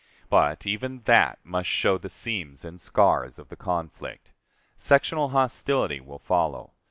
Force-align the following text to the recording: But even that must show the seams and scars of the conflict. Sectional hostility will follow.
But 0.31 0.65
even 0.65 1.01
that 1.01 1.37
must 1.43 1.69
show 1.69 1.99
the 1.99 2.09
seams 2.09 2.65
and 2.65 2.81
scars 2.81 3.37
of 3.37 3.49
the 3.49 3.55
conflict. 3.55 4.31
Sectional 4.75 5.29
hostility 5.29 5.99
will 5.99 6.17
follow. 6.17 6.71